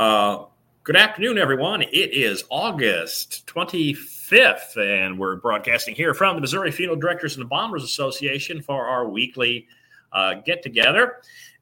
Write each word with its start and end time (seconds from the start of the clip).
Uh, 0.00 0.46
good 0.82 0.96
afternoon, 0.96 1.36
everyone. 1.36 1.82
It 1.82 2.14
is 2.14 2.42
August 2.48 3.46
25th, 3.54 4.78
and 4.78 5.18
we're 5.18 5.36
broadcasting 5.36 5.94
here 5.94 6.14
from 6.14 6.36
the 6.36 6.40
Missouri 6.40 6.72
Funeral 6.72 6.98
Directors 6.98 7.34
and 7.34 7.42
Embalmers 7.42 7.84
Association 7.84 8.62
for 8.62 8.86
our 8.86 9.06
weekly 9.06 9.68
uh, 10.10 10.36
get 10.46 10.62
together. 10.62 11.16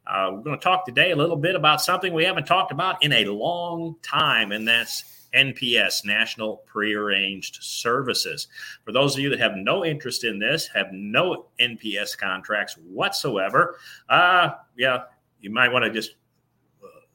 Uh, 0.06 0.30
we're 0.32 0.43
going 0.43 0.56
to 0.56 0.62
talk 0.62 0.87
today 0.87 1.11
a 1.11 1.17
little 1.17 1.35
bit 1.35 1.56
about 1.56 1.81
something 1.81 2.15
we 2.15 2.22
haven't 2.22 2.47
talked 2.47 2.71
about 2.71 3.03
in 3.03 3.13
a 3.13 3.24
long 3.24 3.97
time, 4.03 4.53
and 4.53 4.69
that's 4.69 5.27
NPS, 5.35 6.05
National 6.05 6.59
Prearranged 6.59 7.59
Services. 7.61 8.47
For 8.85 8.93
those 8.93 9.17
of 9.17 9.21
you 9.21 9.31
that 9.31 9.41
have 9.41 9.57
no 9.57 9.85
interest 9.85 10.23
in 10.23 10.39
this, 10.39 10.69
have 10.69 10.93
no 10.93 11.47
NPS 11.59 12.17
contracts 12.17 12.77
whatsoever, 12.87 13.79
uh, 14.09 14.51
yeah, 14.77 15.07
you 15.41 15.51
might 15.51 15.73
want 15.73 15.85
to 15.85 15.91
just 15.91 16.12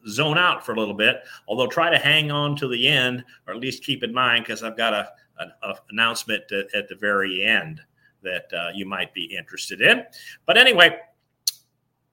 zone 0.08 0.38
out 0.38 0.66
for 0.66 0.74
a 0.74 0.80
little 0.80 0.94
bit. 0.94 1.24
Although 1.48 1.68
try 1.68 1.90
to 1.90 1.98
hang 1.98 2.32
on 2.32 2.56
to 2.58 2.68
the 2.68 2.88
end, 2.88 3.24
or 3.48 3.54
at 3.54 3.60
least 3.60 3.84
keep 3.84 4.04
in 4.04 4.14
mind, 4.14 4.46
because 4.46 4.64
I've 4.64 4.78
got 4.78 4.94
a, 4.94 5.10
an 5.40 5.52
announcement 5.92 6.52
at, 6.52 6.74
at, 6.74 6.88
the 6.88 6.96
very 6.96 7.44
end 7.44 7.82
that 8.22 8.52
uh, 8.54 8.70
you 8.74 8.86
might 8.86 9.14
be 9.14 9.26
interested 9.26 9.82
in. 9.82 10.04
But 10.46 10.58
anyway, 10.58 10.98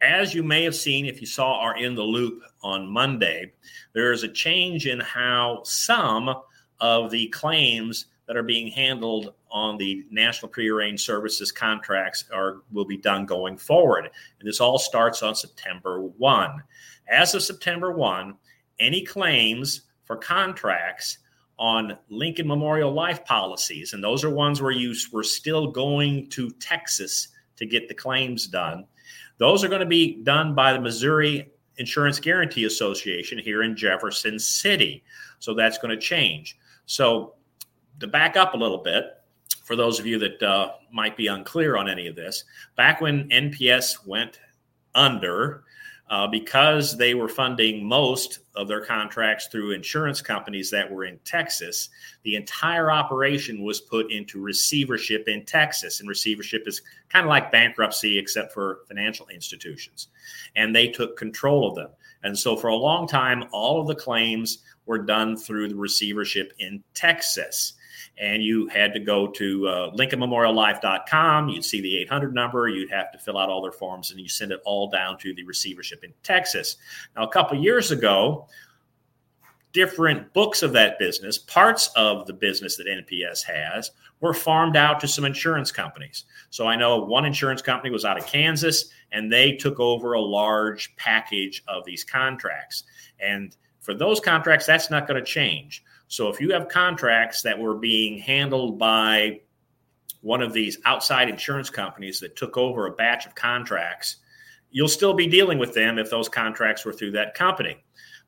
as 0.01 0.35
you 0.35 0.43
may 0.43 0.65
have 0.65 0.75
seen 0.75 1.07
if 1.07 1.21
you 1.21 1.27
saw 1.27 1.61
our 1.61 1.77
in 1.77 1.95
the 1.95 2.03
loop 2.03 2.43
on 2.63 2.89
Monday, 2.89 3.53
there 3.93 4.13
is 4.13 4.23
a 4.23 4.29
change 4.29 4.87
in 4.87 5.01
how 5.01 5.61
some 5.65 6.35
of 6.81 7.11
the 7.11 7.29
claims 7.29 8.07
that 8.31 8.37
are 8.37 8.45
being 8.45 8.71
handled 8.71 9.35
on 9.51 9.77
the 9.77 10.05
national 10.09 10.49
prearranged 10.49 11.05
services 11.05 11.51
contracts 11.51 12.27
are 12.33 12.59
will 12.71 12.85
be 12.85 12.97
done 12.97 13.27
going 13.27 13.57
forward. 13.57 14.09
And 14.39 14.49
this 14.49 14.61
all 14.61 14.79
starts 14.79 15.25
on 15.25 15.35
September 15.35 16.01
1. 16.01 16.63
As 17.09 17.35
of 17.35 17.43
September 17.43 17.91
1, 17.91 18.37
any 18.79 19.05
claims 19.05 19.81
for 20.05 20.15
contracts 20.15 21.19
on 21.59 21.99
Lincoln 22.09 22.47
Memorial 22.47 22.93
Life 22.93 23.25
policies, 23.25 23.95
and 23.95 24.05
those 24.05 24.23
are 24.23 24.31
ones 24.31 24.63
where 24.63 24.71
you 24.71 24.95
were 25.11 25.25
still 25.25 25.67
going 25.67 26.29
to 26.29 26.51
Texas 26.53 27.31
to 27.57 27.67
get 27.67 27.89
the 27.89 27.95
claims 27.95 28.47
done. 28.47 28.87
Those 29.39 29.65
are 29.65 29.69
going 29.69 29.81
to 29.81 29.87
be 29.87 30.23
done 30.23 30.55
by 30.55 30.73
the 30.73 30.81
Missouri 30.81 31.51
Insurance 31.79 32.21
Guarantee 32.21 32.67
Association 32.67 33.41
here 33.41 33.65
in 33.65 33.75
Jefferson 33.75 34.39
City. 34.39 35.03
So 35.41 35.53
that's 35.53 35.79
going 35.79 35.91
to 35.91 36.01
change. 36.01 36.57
So 36.87 37.35
to 38.01 38.07
back 38.07 38.37
up 38.37 38.55
a 38.55 38.57
little 38.57 38.79
bit, 38.79 39.17
for 39.65 39.77
those 39.77 40.01
of 40.01 40.07
you 40.07 40.19
that 40.19 40.43
uh, 40.43 40.73
might 40.93 41.17
be 41.17 41.29
unclear 41.29 41.77
on 41.77 41.89
any 41.89 42.09
of 42.09 42.17
this, 42.17 42.45
back 42.77 43.01
when 43.01 43.29
NPS 43.29 44.07
went 44.07 44.41
under, 44.95 45.65
uh, 46.11 46.27
because 46.27 46.97
they 46.97 47.15
were 47.15 47.29
funding 47.29 47.87
most 47.87 48.41
of 48.57 48.67
their 48.67 48.85
contracts 48.85 49.47
through 49.47 49.71
insurance 49.71 50.21
companies 50.21 50.69
that 50.69 50.91
were 50.91 51.05
in 51.05 51.17
Texas, 51.25 51.89
the 52.25 52.35
entire 52.35 52.91
operation 52.91 53.63
was 53.63 53.81
put 53.81 54.11
into 54.11 54.41
receivership 54.41 55.29
in 55.29 55.45
Texas. 55.45 56.01
And 56.01 56.09
receivership 56.09 56.67
is 56.67 56.83
kind 57.11 57.25
of 57.25 57.31
like 57.31 57.53
bankruptcy, 57.53 58.19
except 58.19 58.53
for 58.53 58.81
financial 58.89 59.29
institutions. 59.29 60.09
And 60.57 60.75
they 60.75 60.89
took 60.89 61.17
control 61.17 61.69
of 61.69 61.77
them. 61.77 61.91
And 62.25 62.37
so 62.37 62.57
for 62.57 62.69
a 62.69 62.77
long 62.77 63.07
time, 63.07 63.45
all 63.53 63.81
of 63.81 63.87
the 63.87 63.95
claims 63.95 64.65
were 64.87 64.99
done 64.99 65.37
through 65.37 65.69
the 65.69 65.77
receivership 65.77 66.53
in 66.59 66.83
Texas 66.93 67.75
and 68.19 68.43
you 68.43 68.69
had 68.69 68.93
to 68.95 69.01
go 69.01 69.27
to 69.27 69.69
uh, 69.69 69.91
lincolnmemoriallife.com. 69.93 71.49
You'd 71.49 71.65
see 71.65 71.81
the 71.81 71.99
800 71.99 72.35
number. 72.35 72.69
You'd 72.69 72.91
have 72.91 73.11
to 73.13 73.19
fill 73.19 73.39
out 73.39 73.49
all 73.49 73.63
their 73.63 73.73
forms, 73.73 74.11
and 74.11 74.21
you 74.21 74.29
send 74.29 74.53
it 74.53 74.61
all 74.65 74.89
down 74.91 75.19
to 75.19 75.35
the 75.35 75.45
receivership 75.45 76.05
in 76.05 76.13
Texas. 76.23 76.77
Now, 77.17 77.25
a 77.25 77.29
couple 77.29 77.59
years 77.59 77.91
ago, 77.91 78.47
different 79.73 80.33
books 80.33 80.63
of 80.63 80.73
that 80.73 80.99
business, 80.99 81.39
parts 81.39 81.91
of 81.97 82.27
the 82.27 82.33
business 82.33 82.77
that 82.77 82.87
NPS 82.87 83.43
has, 83.45 83.91
were 84.21 84.35
farmed 84.35 84.77
out 84.77 85.01
to 85.01 85.09
some 85.09 85.25
insurance 85.25 85.73
companies. 85.73 86.25
So 86.51 86.67
I 86.67 86.77
know 86.77 86.99
one 86.99 87.25
insurance 87.25 87.63
company 87.63 87.91
was 87.91 88.05
out 88.05 88.19
of 88.19 88.27
Kansas, 88.27 88.91
and 89.13 89.33
they 89.33 89.53
took 89.53 89.81
over 89.81 90.13
a 90.13 90.21
large 90.21 90.95
package 90.97 91.63
of 91.69 91.85
these 91.85 92.05
contracts. 92.05 92.85
And 93.19 93.57
for 93.81 93.95
those 93.95 94.21
contracts, 94.21 94.67
that's 94.67 94.91
not 94.91 95.07
going 95.07 95.23
to 95.23 95.25
change. 95.25 95.83
So 96.11 96.29
if 96.29 96.41
you 96.41 96.53
have 96.53 96.69
contracts 96.69 97.41
that 97.43 97.57
were 97.57 97.77
being 97.77 98.19
handled 98.19 98.81
by 98.81 99.43
one 100.23 100.43
of 100.43 100.53
these 100.53 100.77
outside 100.85 101.29
insurance 101.29 101.71
companies 101.71 102.19
that 102.19 102.35
took 102.35 102.57
over 102.57 102.87
a 102.87 102.93
batch 102.93 103.27
of 103.27 103.37
contracts, 103.37 104.17
you'll 104.73 104.89
still 104.89 105.15
be 105.15 105.29
dealing 105.29 105.57
with 105.57 105.73
them 105.73 106.01
if 106.01 106.11
those 106.11 106.29
contracts 106.29 106.85
were 106.85 106.93
through 106.93 107.13
that 107.13 107.35
company. 107.35 107.77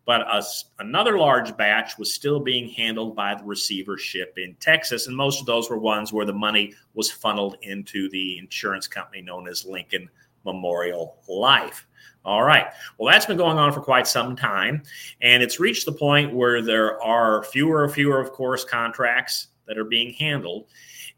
But 0.04 0.20
a, 0.20 0.44
another 0.78 1.18
large 1.18 1.56
batch 1.56 1.98
was 1.98 2.14
still 2.14 2.38
being 2.38 2.68
handled 2.68 3.16
by 3.16 3.34
the 3.34 3.42
receivership 3.42 4.34
in 4.36 4.54
Texas. 4.60 5.08
And 5.08 5.16
most 5.16 5.40
of 5.40 5.46
those 5.46 5.68
were 5.68 5.76
ones 5.76 6.12
where 6.12 6.26
the 6.26 6.32
money 6.32 6.74
was 6.94 7.10
funneled 7.10 7.56
into 7.62 8.08
the 8.10 8.38
insurance 8.38 8.86
company 8.86 9.22
known 9.22 9.48
as 9.48 9.64
Lincoln 9.64 10.08
Memorial 10.44 11.16
Life. 11.28 11.88
All 12.24 12.42
right. 12.42 12.66
Well, 12.98 13.12
that's 13.12 13.26
been 13.26 13.36
going 13.36 13.58
on 13.58 13.72
for 13.72 13.80
quite 13.80 14.06
some 14.06 14.36
time. 14.36 14.82
And 15.20 15.42
it's 15.42 15.58
reached 15.58 15.86
the 15.86 15.92
point 15.92 16.32
where 16.34 16.62
there 16.62 17.02
are 17.02 17.42
fewer 17.44 17.84
and 17.84 17.92
fewer, 17.92 18.20
of 18.20 18.32
course, 18.32 18.64
contracts 18.64 19.48
that 19.66 19.78
are 19.78 19.84
being 19.84 20.12
handled. 20.12 20.66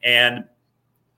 And 0.03 0.45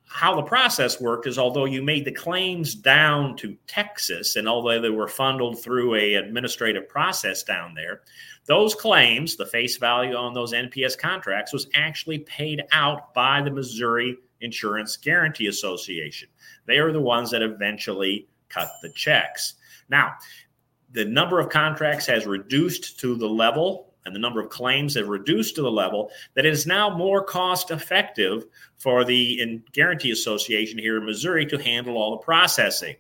how 0.09 0.35
the 0.35 0.43
process 0.43 1.01
worked 1.01 1.27
is 1.27 1.39
although 1.39 1.65
you 1.65 1.83
made 1.83 2.05
the 2.05 2.13
claims 2.13 2.75
down 2.75 3.37
to 3.37 3.57
Texas 3.67 4.37
and 4.37 4.49
although 4.49 4.81
they 4.81 4.91
were 4.91 5.09
funneled 5.09 5.63
through 5.63 5.95
a 5.95 6.15
administrative 6.15 6.89
process 6.89 7.43
down 7.43 7.75
there, 7.75 8.03
those 8.47 8.75
claims, 8.75 9.37
the 9.37 9.47
face 9.47 9.77
value 9.77 10.15
on 10.15 10.33
those 10.33 10.53
NPS 10.53 10.97
contracts 10.97 11.53
was 11.53 11.69
actually 11.75 12.21
paid 12.21 12.63
out 12.73 13.13
by 13.13 13.43
the 13.43 13.51
Missouri 13.51 14.17
Insurance 14.41 14.97
Guarantee 14.97 15.49
Association. 15.49 16.29
They 16.67 16.79
are 16.79 16.93
the 16.93 17.01
ones 17.01 17.31
that 17.33 17.43
eventually 17.43 18.29
cut 18.49 18.71
the 18.83 18.91
checks. 18.91 19.55
Now, 19.89 20.15
the 20.93 21.05
number 21.05 21.41
of 21.41 21.49
contracts 21.49 22.07
has 22.07 22.27
reduced 22.27 23.01
to 23.01 23.17
the 23.17 23.29
level 23.29 23.95
and 24.07 24.15
the 24.15 24.21
number 24.21 24.41
of 24.41 24.49
claims 24.49 24.95
have 24.95 25.09
reduced 25.09 25.57
to 25.57 25.63
the 25.63 25.71
level 25.71 26.11
that 26.35 26.47
it 26.47 26.53
is 26.53 26.65
now 26.65 26.97
more 26.97 27.25
cost 27.25 27.73
effective 27.73 28.47
for 28.79 29.05
the 29.05 29.61
Guarantee 29.73 30.13
Association 30.13 30.79
here 30.79 30.97
in 30.97 31.05
Missouri 31.05 31.45
to 31.47 31.59
handle 31.59 31.97
all 31.97 32.13
the 32.13 32.25
processing. 32.25 32.95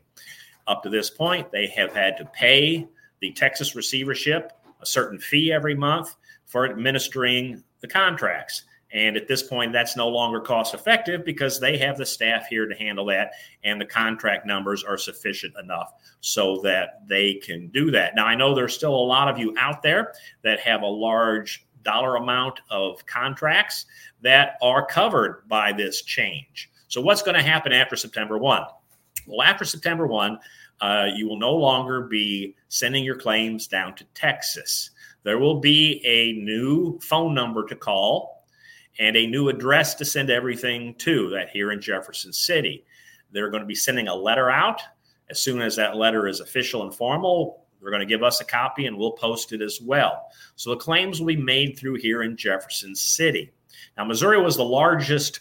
Up 0.66 0.82
to 0.82 0.90
this 0.90 1.08
point, 1.08 1.52
they 1.52 1.68
have 1.68 1.92
had 1.92 2.16
to 2.16 2.24
pay 2.26 2.88
the 3.20 3.30
Texas 3.32 3.76
receivership 3.76 4.52
a 4.82 4.86
certain 4.86 5.18
fee 5.18 5.52
every 5.52 5.76
month 5.76 6.16
for 6.44 6.68
administering 6.68 7.62
the 7.80 7.88
contracts. 7.88 8.64
And 8.96 9.14
at 9.14 9.28
this 9.28 9.42
point, 9.42 9.74
that's 9.74 9.94
no 9.94 10.08
longer 10.08 10.40
cost 10.40 10.72
effective 10.72 11.22
because 11.22 11.60
they 11.60 11.76
have 11.76 11.98
the 11.98 12.06
staff 12.06 12.46
here 12.48 12.66
to 12.66 12.74
handle 12.74 13.04
that, 13.06 13.32
and 13.62 13.78
the 13.78 13.84
contract 13.84 14.46
numbers 14.46 14.82
are 14.82 14.96
sufficient 14.96 15.52
enough 15.62 15.92
so 16.22 16.62
that 16.62 17.06
they 17.06 17.34
can 17.34 17.68
do 17.68 17.90
that. 17.90 18.14
Now, 18.14 18.24
I 18.24 18.34
know 18.34 18.54
there's 18.54 18.74
still 18.74 18.94
a 18.94 18.96
lot 18.96 19.28
of 19.28 19.38
you 19.38 19.54
out 19.58 19.82
there 19.82 20.14
that 20.42 20.60
have 20.60 20.80
a 20.80 20.86
large 20.86 21.66
dollar 21.82 22.16
amount 22.16 22.60
of 22.70 23.04
contracts 23.04 23.84
that 24.22 24.56
are 24.62 24.86
covered 24.86 25.46
by 25.46 25.72
this 25.72 26.00
change. 26.00 26.70
So, 26.88 27.02
what's 27.02 27.20
going 27.20 27.36
to 27.36 27.42
happen 27.42 27.74
after 27.74 27.96
September 27.96 28.38
1? 28.38 28.62
Well, 29.26 29.42
after 29.42 29.66
September 29.66 30.06
1, 30.06 30.38
uh, 30.80 31.08
you 31.14 31.28
will 31.28 31.38
no 31.38 31.54
longer 31.54 32.00
be 32.00 32.56
sending 32.70 33.04
your 33.04 33.16
claims 33.16 33.66
down 33.66 33.94
to 33.96 34.04
Texas. 34.14 34.90
There 35.22 35.38
will 35.38 35.60
be 35.60 36.02
a 36.06 36.32
new 36.42 36.98
phone 37.00 37.34
number 37.34 37.66
to 37.66 37.76
call 37.76 38.35
and 38.98 39.16
a 39.16 39.26
new 39.26 39.48
address 39.48 39.94
to 39.94 40.04
send 40.04 40.30
everything 40.30 40.94
to 40.94 41.28
that 41.30 41.50
here 41.50 41.72
in 41.72 41.80
Jefferson 41.80 42.32
City. 42.32 42.84
They're 43.32 43.50
going 43.50 43.62
to 43.62 43.66
be 43.66 43.74
sending 43.74 44.08
a 44.08 44.14
letter 44.14 44.50
out. 44.50 44.80
As 45.28 45.40
soon 45.40 45.60
as 45.60 45.76
that 45.76 45.96
letter 45.96 46.28
is 46.28 46.40
official 46.40 46.82
and 46.82 46.94
formal, 46.94 47.66
they're 47.80 47.90
going 47.90 48.00
to 48.00 48.06
give 48.06 48.22
us 48.22 48.40
a 48.40 48.44
copy 48.44 48.86
and 48.86 48.96
we'll 48.96 49.12
post 49.12 49.52
it 49.52 49.60
as 49.60 49.80
well. 49.80 50.28
So 50.54 50.70
the 50.70 50.76
claims 50.76 51.20
will 51.20 51.26
be 51.26 51.36
made 51.36 51.78
through 51.78 51.96
here 51.96 52.22
in 52.22 52.36
Jefferson 52.36 52.94
City. 52.94 53.52
Now, 53.96 54.04
Missouri 54.04 54.40
was 54.40 54.56
the 54.56 54.64
largest 54.64 55.40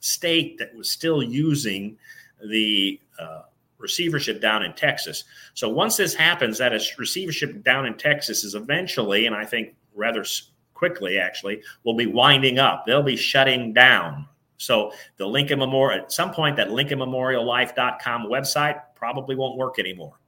state 0.00 0.58
that 0.58 0.74
was 0.74 0.90
still 0.90 1.22
using 1.22 1.96
the 2.44 3.00
uh, 3.18 3.42
receivership 3.78 4.40
down 4.40 4.64
in 4.64 4.72
Texas. 4.74 5.24
So 5.54 5.68
once 5.68 5.96
this 5.96 6.14
happens, 6.14 6.58
that 6.58 6.72
is 6.72 6.98
receivership 6.98 7.62
down 7.62 7.86
in 7.86 7.96
Texas 7.96 8.44
is 8.44 8.54
eventually, 8.54 9.26
and 9.26 9.34
I 9.34 9.44
think 9.44 9.74
rather 9.94 10.24
quickly 10.76 11.18
actually 11.18 11.62
will 11.84 11.96
be 11.96 12.06
winding 12.06 12.58
up. 12.58 12.84
They'll 12.86 13.02
be 13.02 13.16
shutting 13.16 13.72
down. 13.72 14.26
So 14.58 14.92
the 15.16 15.26
Lincoln 15.26 15.58
Memorial 15.58 16.04
at 16.04 16.12
some 16.12 16.32
point 16.32 16.56
that 16.56 16.68
LincolnMemorialLife.com 16.68 18.26
website 18.26 18.80
probably 18.94 19.36
won't 19.36 19.56
work 19.56 19.78
anymore. 19.78 20.18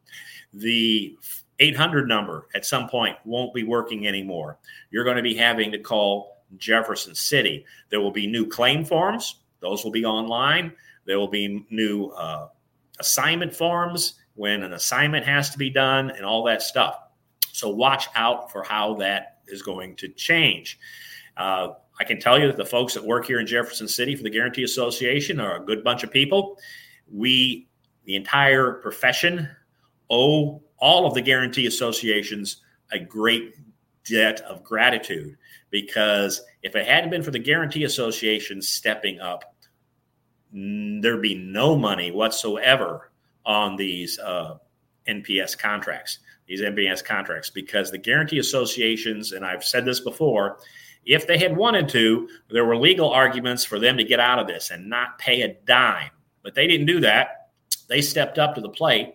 The 0.54 1.16
800 1.58 2.08
number 2.08 2.48
at 2.54 2.64
some 2.64 2.88
point 2.88 3.16
won't 3.24 3.54
be 3.54 3.64
working 3.64 4.06
anymore. 4.06 4.58
You're 4.90 5.04
going 5.04 5.16
to 5.16 5.22
be 5.22 5.34
having 5.34 5.70
to 5.72 5.78
call 5.78 6.42
Jefferson 6.56 7.14
City. 7.14 7.64
There 7.90 8.00
will 8.00 8.10
be 8.10 8.26
new 8.26 8.46
claim 8.46 8.84
forms. 8.84 9.40
Those 9.60 9.84
will 9.84 9.90
be 9.90 10.04
online. 10.04 10.72
There 11.04 11.18
will 11.18 11.28
be 11.28 11.66
new 11.70 12.06
uh, 12.08 12.48
assignment 13.00 13.54
forms 13.54 14.14
when 14.34 14.62
an 14.62 14.72
assignment 14.72 15.26
has 15.26 15.50
to 15.50 15.58
be 15.58 15.68
done 15.68 16.10
and 16.10 16.24
all 16.24 16.44
that 16.44 16.62
stuff. 16.62 17.07
So 17.58 17.68
watch 17.68 18.06
out 18.14 18.52
for 18.52 18.62
how 18.62 18.94
that 18.94 19.38
is 19.48 19.62
going 19.62 19.96
to 19.96 20.08
change. 20.08 20.78
Uh, 21.36 21.70
I 21.98 22.04
can 22.04 22.20
tell 22.20 22.38
you 22.38 22.46
that 22.46 22.56
the 22.56 22.64
folks 22.64 22.94
that 22.94 23.04
work 23.04 23.26
here 23.26 23.40
in 23.40 23.46
Jefferson 23.46 23.88
City 23.88 24.14
for 24.14 24.22
the 24.22 24.30
Guarantee 24.30 24.62
Association 24.62 25.40
are 25.40 25.56
a 25.56 25.64
good 25.64 25.82
bunch 25.82 26.04
of 26.04 26.12
people. 26.12 26.56
We, 27.10 27.68
the 28.04 28.14
entire 28.14 28.74
profession, 28.74 29.48
owe 30.08 30.62
all 30.76 31.06
of 31.06 31.14
the 31.14 31.20
guarantee 31.20 31.66
associations 31.66 32.62
a 32.92 32.98
great 33.00 33.56
debt 34.04 34.40
of 34.42 34.62
gratitude 34.62 35.36
because 35.70 36.40
if 36.62 36.76
it 36.76 36.86
hadn't 36.86 37.10
been 37.10 37.24
for 37.24 37.32
the 37.32 37.38
guarantee 37.38 37.84
association 37.84 38.62
stepping 38.62 39.18
up, 39.18 39.54
there'd 40.52 41.20
be 41.20 41.34
no 41.34 41.76
money 41.76 42.12
whatsoever 42.12 43.10
on 43.44 43.76
these 43.76 44.18
uh, 44.20 44.56
NPS 45.08 45.58
contracts, 45.58 46.20
these 46.48 46.62
NPS 46.62 47.04
contracts, 47.04 47.50
because 47.50 47.90
the 47.90 47.98
guarantee 47.98 48.38
associations, 48.38 49.32
and 49.32 49.44
I've 49.44 49.64
said 49.64 49.84
this 49.84 50.00
before, 50.00 50.58
if 51.04 51.26
they 51.26 51.38
had 51.38 51.56
wanted 51.56 51.88
to, 51.90 52.28
there 52.50 52.64
were 52.64 52.76
legal 52.76 53.10
arguments 53.10 53.64
for 53.64 53.78
them 53.78 53.96
to 53.96 54.04
get 54.04 54.20
out 54.20 54.38
of 54.38 54.46
this 54.46 54.70
and 54.70 54.88
not 54.88 55.18
pay 55.18 55.42
a 55.42 55.54
dime. 55.64 56.10
But 56.42 56.54
they 56.54 56.66
didn't 56.66 56.86
do 56.86 57.00
that. 57.00 57.50
They 57.88 58.02
stepped 58.02 58.38
up 58.38 58.54
to 58.54 58.60
the 58.60 58.68
plate 58.68 59.14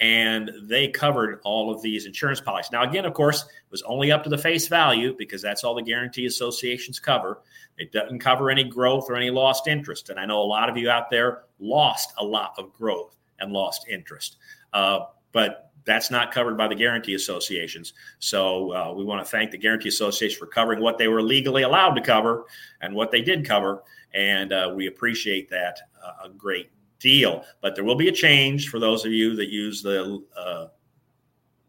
and 0.00 0.50
they 0.62 0.88
covered 0.88 1.40
all 1.44 1.72
of 1.72 1.82
these 1.82 2.06
insurance 2.06 2.40
policies. 2.40 2.72
Now, 2.72 2.82
again, 2.82 3.04
of 3.04 3.14
course, 3.14 3.42
it 3.42 3.70
was 3.70 3.82
only 3.82 4.10
up 4.10 4.24
to 4.24 4.30
the 4.30 4.38
face 4.38 4.68
value 4.68 5.14
because 5.16 5.42
that's 5.42 5.64
all 5.64 5.74
the 5.74 5.82
guarantee 5.82 6.26
associations 6.26 6.98
cover. 6.98 7.42
It 7.76 7.92
doesn't 7.92 8.20
cover 8.20 8.50
any 8.50 8.64
growth 8.64 9.06
or 9.08 9.16
any 9.16 9.30
lost 9.30 9.68
interest. 9.68 10.10
And 10.10 10.18
I 10.18 10.26
know 10.26 10.40
a 10.40 10.44
lot 10.44 10.68
of 10.68 10.76
you 10.76 10.90
out 10.90 11.10
there 11.10 11.42
lost 11.58 12.12
a 12.18 12.24
lot 12.24 12.54
of 12.58 12.72
growth 12.72 13.16
and 13.38 13.52
lost 13.52 13.86
interest. 13.88 14.36
Uh, 14.72 15.00
but 15.32 15.71
that's 15.84 16.10
not 16.10 16.32
covered 16.32 16.56
by 16.56 16.68
the 16.68 16.74
guarantee 16.74 17.14
associations. 17.14 17.92
So 18.18 18.72
uh, 18.72 18.92
we 18.94 19.04
want 19.04 19.24
to 19.24 19.30
thank 19.30 19.50
the 19.50 19.58
guarantee 19.58 19.88
association 19.88 20.38
for 20.38 20.46
covering 20.46 20.80
what 20.80 20.98
they 20.98 21.08
were 21.08 21.22
legally 21.22 21.62
allowed 21.62 21.94
to 21.94 22.00
cover 22.00 22.44
and 22.80 22.94
what 22.94 23.10
they 23.10 23.20
did 23.20 23.44
cover. 23.44 23.82
And 24.14 24.52
uh, 24.52 24.72
we 24.74 24.86
appreciate 24.86 25.48
that 25.50 25.78
uh, 26.04 26.26
a 26.26 26.28
great 26.30 26.70
deal. 26.98 27.44
But 27.60 27.74
there 27.74 27.84
will 27.84 27.96
be 27.96 28.08
a 28.08 28.12
change 28.12 28.68
for 28.68 28.78
those 28.78 29.04
of 29.04 29.12
you 29.12 29.34
that 29.36 29.50
use 29.50 29.82
the 29.82 30.22
uh, 30.36 30.66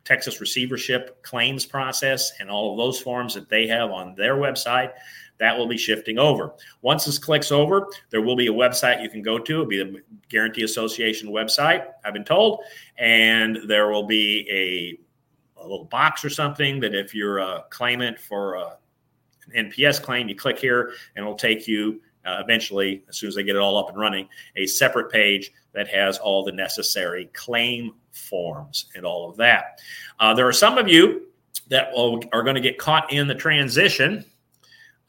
Texas 0.03 0.41
receivership 0.41 1.23
claims 1.23 1.65
process 1.65 2.33
and 2.39 2.49
all 2.49 2.71
of 2.71 2.77
those 2.77 2.99
forms 2.99 3.33
that 3.33 3.49
they 3.49 3.67
have 3.67 3.89
on 3.89 4.15
their 4.15 4.35
website. 4.35 4.91
That 5.39 5.57
will 5.57 5.67
be 5.67 5.77
shifting 5.77 6.19
over. 6.19 6.53
Once 6.81 7.05
this 7.05 7.17
clicks 7.17 7.51
over, 7.51 7.87
there 8.11 8.21
will 8.21 8.35
be 8.35 8.47
a 8.47 8.53
website 8.53 9.01
you 9.01 9.09
can 9.09 9.21
go 9.21 9.39
to. 9.39 9.53
It'll 9.53 9.65
be 9.65 9.83
the 9.83 10.01
Guarantee 10.29 10.63
Association 10.63 11.29
website, 11.29 11.85
I've 12.05 12.13
been 12.13 12.23
told. 12.23 12.61
And 12.97 13.59
there 13.67 13.89
will 13.89 14.05
be 14.05 14.47
a, 15.57 15.61
a 15.61 15.63
little 15.63 15.85
box 15.85 16.23
or 16.23 16.29
something 16.29 16.79
that 16.81 16.93
if 16.93 17.13
you're 17.13 17.39
a 17.39 17.65
claimant 17.69 18.19
for 18.19 18.55
a, 18.55 18.77
an 19.53 19.71
NPS 19.71 20.01
claim, 20.01 20.29
you 20.29 20.35
click 20.35 20.59
here 20.59 20.93
and 21.15 21.23
it'll 21.23 21.35
take 21.35 21.67
you 21.67 22.01
uh, 22.25 22.41
eventually, 22.43 23.03
as 23.09 23.17
soon 23.17 23.27
as 23.27 23.35
they 23.35 23.43
get 23.43 23.55
it 23.55 23.61
all 23.61 23.77
up 23.77 23.89
and 23.89 23.97
running, 23.97 24.27
a 24.55 24.65
separate 24.65 25.11
page 25.11 25.51
that 25.73 25.87
has 25.87 26.17
all 26.17 26.43
the 26.43 26.51
necessary 26.51 27.25
claim 27.33 27.91
forms 28.11 28.85
and 28.95 29.05
all 29.05 29.29
of 29.29 29.37
that. 29.37 29.81
Uh, 30.19 30.33
there 30.33 30.47
are 30.47 30.53
some 30.53 30.77
of 30.77 30.87
you 30.87 31.27
that 31.67 31.91
will, 31.91 32.21
are 32.31 32.43
going 32.43 32.55
to 32.55 32.61
get 32.61 32.77
caught 32.77 33.11
in 33.11 33.27
the 33.27 33.35
transition. 33.35 34.23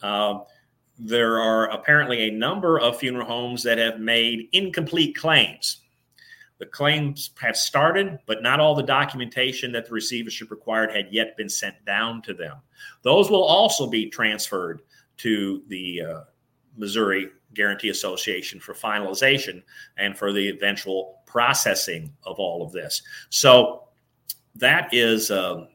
Uh, 0.04 0.44
there 0.98 1.40
are 1.40 1.70
apparently 1.70 2.28
a 2.28 2.30
number 2.30 2.78
of 2.78 2.98
funeral 2.98 3.26
homes 3.26 3.62
that 3.62 3.78
have 3.78 3.98
made 3.98 4.48
incomplete 4.52 5.16
claims. 5.16 5.80
The 6.58 6.66
claims 6.66 7.30
have 7.40 7.56
started, 7.56 8.18
but 8.26 8.42
not 8.42 8.60
all 8.60 8.74
the 8.74 8.82
documentation 8.82 9.72
that 9.72 9.86
the 9.86 9.94
receivership 9.94 10.50
required 10.50 10.94
had 10.94 11.08
yet 11.10 11.36
been 11.38 11.48
sent 11.48 11.82
down 11.84 12.22
to 12.22 12.34
them. 12.34 12.58
Those 13.02 13.30
will 13.30 13.42
also 13.42 13.88
be 13.88 14.08
transferred 14.10 14.82
to 15.16 15.62
the 15.68 16.02
uh, 16.02 16.20
Missouri 16.76 17.30
Guarantee 17.54 17.88
Association 17.88 18.60
for 18.60 18.74
finalization 18.74 19.62
and 19.96 20.16
for 20.16 20.32
the 20.32 20.48
eventual 20.48 21.22
processing 21.26 22.12
of 22.24 22.38
all 22.38 22.62
of 22.62 22.72
this. 22.72 23.02
So 23.30 23.88
that 24.54 24.92
is, 24.92 25.30
uh, 25.30 25.66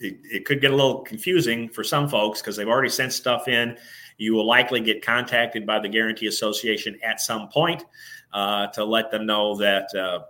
it, 0.00 0.18
it, 0.24 0.44
could 0.44 0.60
get 0.60 0.72
a 0.72 0.76
little 0.76 1.00
confusing 1.00 1.68
for 1.68 1.82
some 1.84 2.08
folks 2.08 2.40
because 2.40 2.56
they've 2.56 2.68
already 2.68 2.88
sent 2.88 3.12
stuff 3.12 3.48
in. 3.48 3.76
You 4.16 4.34
will 4.34 4.46
likely 4.46 4.80
get 4.80 5.04
contacted 5.04 5.66
by 5.66 5.78
the 5.78 5.88
Guarantee 5.88 6.26
Association 6.26 6.98
at 7.02 7.20
some 7.20 7.48
point 7.48 7.84
uh, 8.32 8.68
to 8.68 8.84
let 8.84 9.10
them 9.10 9.26
know 9.26 9.56
that, 9.56 9.94
uh, 9.94 10.20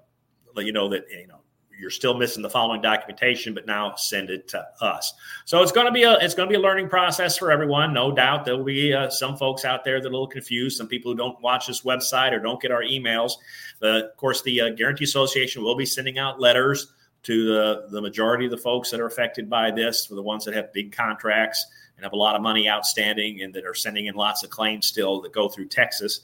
you 0.56 0.72
know 0.72 0.88
that 0.88 1.04
you 1.10 1.28
know 1.28 1.38
you're 1.78 1.90
still 1.90 2.14
missing 2.14 2.42
the 2.42 2.50
following 2.50 2.80
documentation, 2.80 3.54
but 3.54 3.64
now 3.64 3.94
send 3.94 4.30
it 4.30 4.48
to 4.48 4.66
us. 4.80 5.12
So 5.44 5.62
it's 5.62 5.70
going 5.70 5.86
to 5.86 5.92
be 5.92 6.02
a 6.02 6.18
it's 6.18 6.34
going 6.34 6.48
to 6.48 6.52
be 6.52 6.58
a 6.58 6.62
learning 6.62 6.88
process 6.88 7.38
for 7.38 7.52
everyone. 7.52 7.94
No 7.94 8.10
doubt 8.10 8.44
there 8.44 8.56
will 8.56 8.64
be 8.64 8.92
uh, 8.92 9.08
some 9.10 9.36
folks 9.36 9.64
out 9.64 9.84
there 9.84 10.00
that 10.00 10.06
are 10.06 10.10
a 10.10 10.12
little 10.12 10.26
confused. 10.26 10.76
Some 10.76 10.88
people 10.88 11.12
who 11.12 11.16
don't 11.16 11.40
watch 11.40 11.68
this 11.68 11.82
website 11.82 12.32
or 12.32 12.40
don't 12.40 12.60
get 12.60 12.72
our 12.72 12.82
emails. 12.82 13.32
Uh, 13.80 14.02
of 14.04 14.16
course, 14.16 14.42
the 14.42 14.60
uh, 14.60 14.70
Guarantee 14.70 15.04
Association 15.04 15.62
will 15.62 15.76
be 15.76 15.86
sending 15.86 16.18
out 16.18 16.40
letters 16.40 16.92
to 17.24 17.46
the 17.46 17.86
the 17.90 18.00
majority 18.00 18.44
of 18.44 18.50
the 18.50 18.58
folks 18.58 18.90
that 18.90 19.00
are 19.00 19.06
affected 19.06 19.50
by 19.50 19.70
this, 19.70 20.06
for 20.06 20.14
the 20.14 20.22
ones 20.22 20.44
that 20.44 20.54
have 20.54 20.72
big 20.72 20.92
contracts 20.92 21.66
and 21.96 22.04
have 22.04 22.12
a 22.12 22.16
lot 22.16 22.36
of 22.36 22.42
money 22.42 22.68
outstanding 22.68 23.42
and 23.42 23.52
that 23.52 23.66
are 23.66 23.74
sending 23.74 24.06
in 24.06 24.14
lots 24.14 24.44
of 24.44 24.50
claims 24.50 24.86
still 24.86 25.20
that 25.20 25.32
go 25.32 25.48
through 25.48 25.66
Texas. 25.66 26.20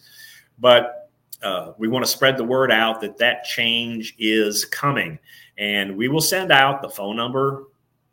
But 0.59 1.11
uh, 1.43 1.73
we 1.79 1.89
want 1.89 2.05
to 2.05 2.11
spread 2.11 2.37
the 2.37 2.45
word 2.45 2.71
out 2.71 3.01
that 3.01 3.19
that 3.19 3.45
change 3.45 4.15
is 4.19 4.65
coming. 4.65 5.19
And 5.59 5.97
we 5.97 6.09
will 6.09 6.21
send 6.21 6.53
out 6.53 6.81
the 6.81 6.89
phone 6.89 7.17
number 7.17 7.65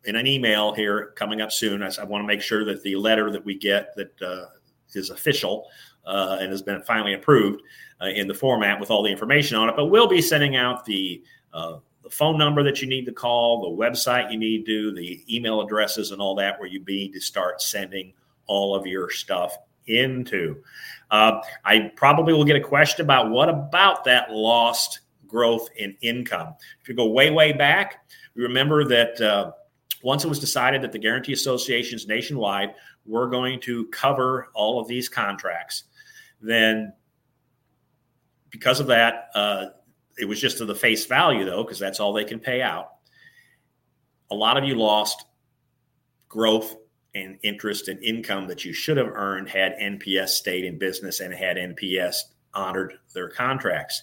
in 0.04 0.16
an 0.16 0.26
email 0.26 0.74
here 0.74 1.12
coming 1.16 1.40
up 1.40 1.52
soon. 1.52 1.82
I, 1.82 1.90
I 2.00 2.04
want 2.04 2.22
to 2.22 2.26
make 2.26 2.42
sure 2.42 2.64
that 2.64 2.82
the 2.82 2.96
letter 2.96 3.30
that 3.30 3.44
we 3.44 3.56
get 3.56 3.94
that 3.96 4.22
uh, 4.22 4.46
is 4.94 5.10
official 5.10 5.68
uh, 6.04 6.38
and 6.40 6.50
has 6.50 6.62
been 6.62 6.82
finally 6.82 7.14
approved 7.14 7.62
uh, 8.00 8.06
in 8.06 8.26
the 8.26 8.34
format 8.34 8.80
with 8.80 8.90
all 8.90 9.02
the 9.02 9.10
information 9.10 9.56
on 9.56 9.68
it. 9.68 9.76
But 9.76 9.86
we'll 9.86 10.08
be 10.08 10.20
sending 10.20 10.56
out 10.56 10.84
the 10.84 11.22
uh, 11.54 11.76
the 12.02 12.10
phone 12.10 12.36
number 12.36 12.62
that 12.62 12.82
you 12.82 12.88
need 12.88 13.06
to 13.06 13.12
call, 13.12 13.62
the 13.62 13.82
website 13.82 14.32
you 14.32 14.38
need 14.38 14.66
to, 14.66 14.92
the 14.92 15.24
email 15.34 15.60
addresses, 15.60 16.10
and 16.10 16.20
all 16.20 16.34
that, 16.34 16.58
where 16.58 16.68
you 16.68 16.82
need 16.84 17.12
to 17.12 17.20
start 17.20 17.62
sending 17.62 18.12
all 18.46 18.74
of 18.74 18.86
your 18.86 19.10
stuff 19.10 19.56
into. 19.86 20.62
Uh, 21.10 21.40
I 21.64 21.92
probably 21.96 22.32
will 22.34 22.44
get 22.44 22.56
a 22.56 22.60
question 22.60 23.04
about 23.04 23.30
what 23.30 23.48
about 23.48 24.04
that 24.04 24.30
lost 24.30 25.00
growth 25.26 25.68
in 25.76 25.96
income. 26.02 26.54
If 26.80 26.88
you 26.88 26.94
go 26.94 27.06
way, 27.06 27.30
way 27.30 27.52
back, 27.52 28.04
remember 28.34 28.84
that 28.84 29.20
uh, 29.20 29.52
once 30.02 30.24
it 30.24 30.28
was 30.28 30.38
decided 30.38 30.82
that 30.82 30.92
the 30.92 30.98
guarantee 30.98 31.32
associations 31.32 32.06
nationwide 32.06 32.74
were 33.06 33.28
going 33.28 33.60
to 33.60 33.86
cover 33.86 34.48
all 34.54 34.80
of 34.80 34.88
these 34.88 35.08
contracts, 35.08 35.84
then 36.40 36.92
because 38.50 38.80
of 38.80 38.86
that, 38.88 39.30
uh, 39.34 39.66
it 40.18 40.26
was 40.26 40.40
just 40.40 40.58
to 40.58 40.64
the 40.64 40.74
face 40.74 41.06
value, 41.06 41.44
though, 41.44 41.62
because 41.62 41.78
that's 41.78 42.00
all 42.00 42.12
they 42.12 42.24
can 42.24 42.38
pay 42.38 42.62
out. 42.62 42.88
A 44.30 44.34
lot 44.34 44.56
of 44.56 44.64
you 44.64 44.74
lost 44.74 45.24
growth 46.28 46.76
and 47.14 47.38
interest 47.42 47.88
and 47.88 48.02
income 48.02 48.46
that 48.46 48.64
you 48.64 48.72
should 48.72 48.96
have 48.96 49.12
earned 49.14 49.48
had 49.48 49.76
NPS 49.78 50.30
stayed 50.30 50.64
in 50.64 50.78
business 50.78 51.20
and 51.20 51.32
had 51.34 51.56
NPS 51.56 52.16
honored 52.54 52.94
their 53.14 53.28
contracts. 53.28 54.02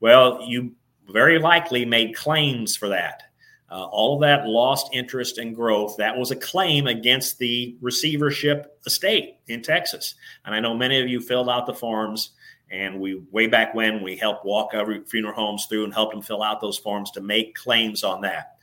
Well, 0.00 0.42
you 0.42 0.72
very 1.08 1.38
likely 1.38 1.84
made 1.84 2.14
claims 2.14 2.76
for 2.76 2.88
that. 2.88 3.22
Uh, 3.70 3.84
all 3.84 4.14
of 4.14 4.22
that 4.22 4.46
lost 4.46 4.88
interest 4.92 5.38
and 5.38 5.54
growth, 5.54 5.96
that 5.98 6.16
was 6.16 6.30
a 6.30 6.36
claim 6.36 6.86
against 6.86 7.38
the 7.38 7.76
receivership 7.82 8.78
estate 8.86 9.36
in 9.48 9.60
Texas. 9.60 10.14
And 10.44 10.54
I 10.54 10.60
know 10.60 10.74
many 10.74 11.00
of 11.00 11.08
you 11.08 11.20
filled 11.20 11.50
out 11.50 11.66
the 11.66 11.74
forms, 11.74 12.30
and 12.70 13.00
we, 13.00 13.22
way 13.30 13.46
back 13.46 13.74
when, 13.74 14.02
we 14.02 14.16
helped 14.16 14.44
walk 14.44 14.70
every 14.74 15.02
funeral 15.04 15.34
homes 15.34 15.66
through 15.66 15.84
and 15.84 15.94
helped 15.94 16.12
them 16.12 16.22
fill 16.22 16.42
out 16.42 16.60
those 16.60 16.78
forms 16.78 17.10
to 17.12 17.20
make 17.20 17.54
claims 17.54 18.04
on 18.04 18.20
that. 18.22 18.58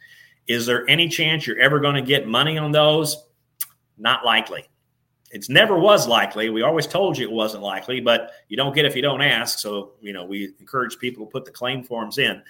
Is 0.47 0.65
there 0.65 0.87
any 0.87 1.07
chance 1.09 1.47
you're 1.47 1.59
ever 1.59 1.79
going 1.79 1.95
to 1.95 2.01
get 2.01 2.27
money 2.27 2.57
on 2.57 2.71
those? 2.71 3.25
Not 3.97 4.23
likely. 4.23 4.65
It's 5.31 5.49
never 5.49 5.77
was 5.77 6.07
likely. 6.07 6.49
We 6.49 6.61
always 6.61 6.85
told 6.85 7.17
you 7.17 7.27
it 7.27 7.31
wasn't 7.31 7.63
likely, 7.63 7.99
but 7.99 8.31
you 8.47 8.55
don't 8.55 8.75
get 8.75 8.85
if 8.85 8.95
you 8.95 9.01
don't 9.01 9.21
ask. 9.21 9.59
So, 9.59 9.93
you 9.99 10.13
know, 10.13 10.23
we 10.23 10.53
encourage 10.59 10.97
people 10.99 11.25
to 11.25 11.31
put 11.31 11.45
the 11.45 11.51
claim 11.51 11.83
forms 11.83 12.19
in, 12.19 12.41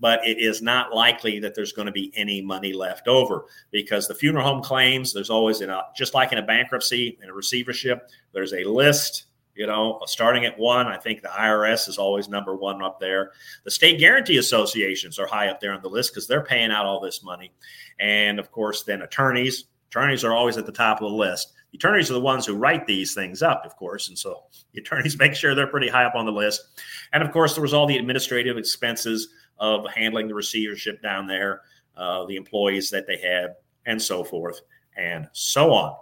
but 0.00 0.26
it 0.26 0.38
is 0.38 0.62
not 0.62 0.94
likely 0.94 1.38
that 1.40 1.54
there's 1.54 1.72
going 1.72 1.86
to 1.86 1.92
be 1.92 2.10
any 2.16 2.40
money 2.40 2.72
left 2.72 3.06
over 3.06 3.44
because 3.70 4.08
the 4.08 4.14
funeral 4.14 4.44
home 4.44 4.62
claims, 4.62 5.12
there's 5.12 5.30
always, 5.30 5.60
in 5.60 5.68
a, 5.68 5.82
just 5.94 6.14
like 6.14 6.32
in 6.32 6.38
a 6.38 6.42
bankruptcy, 6.42 7.18
in 7.22 7.28
a 7.28 7.34
receivership, 7.34 8.08
there's 8.32 8.54
a 8.54 8.64
list 8.64 9.26
you 9.54 9.66
know, 9.66 10.00
starting 10.06 10.44
at 10.44 10.58
one, 10.58 10.86
I 10.86 10.96
think 10.96 11.22
the 11.22 11.28
IRS 11.28 11.88
is 11.88 11.98
always 11.98 12.28
number 12.28 12.56
one 12.56 12.82
up 12.82 12.98
there. 12.98 13.32
The 13.64 13.70
state 13.70 13.98
guarantee 13.98 14.38
associations 14.38 15.18
are 15.18 15.26
high 15.26 15.48
up 15.48 15.60
there 15.60 15.72
on 15.72 15.82
the 15.82 15.88
list 15.88 16.12
because 16.12 16.26
they're 16.26 16.44
paying 16.44 16.70
out 16.70 16.86
all 16.86 17.00
this 17.00 17.22
money. 17.22 17.52
And 18.00 18.38
of 18.38 18.50
course, 18.50 18.82
then 18.82 19.02
attorneys, 19.02 19.64
attorneys 19.90 20.24
are 20.24 20.32
always 20.32 20.56
at 20.56 20.66
the 20.66 20.72
top 20.72 21.02
of 21.02 21.10
the 21.10 21.16
list. 21.16 21.52
The 21.70 21.76
attorneys 21.76 22.10
are 22.10 22.14
the 22.14 22.20
ones 22.20 22.46
who 22.46 22.56
write 22.56 22.86
these 22.86 23.14
things 23.14 23.42
up, 23.42 23.64
of 23.64 23.76
course, 23.76 24.08
and 24.08 24.18
so 24.18 24.44
the 24.72 24.80
attorneys 24.80 25.18
make 25.18 25.34
sure 25.34 25.54
they're 25.54 25.66
pretty 25.66 25.88
high 25.88 26.04
up 26.04 26.14
on 26.14 26.26
the 26.26 26.32
list. 26.32 26.80
And 27.12 27.22
of 27.22 27.32
course, 27.32 27.54
there 27.54 27.62
was 27.62 27.74
all 27.74 27.86
the 27.86 27.98
administrative 27.98 28.56
expenses 28.58 29.28
of 29.58 29.86
handling 29.94 30.28
the 30.28 30.34
receivership 30.34 31.02
down 31.02 31.26
there. 31.26 31.62
uh, 31.96 32.24
the 32.26 32.36
employees 32.36 32.90
that 32.90 33.06
they 33.06 33.18
had, 33.18 33.54
and 33.86 34.00
so 34.00 34.24
forth 34.24 34.60
and 34.96 35.28
so 35.32 35.72
on. 35.72 35.96